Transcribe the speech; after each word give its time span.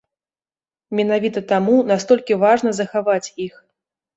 Менавіта 0.99 1.43
таму 1.53 1.75
настолькі 1.91 2.41
важна 2.45 2.69
захаваць 2.81 3.33
іх. 3.47 3.53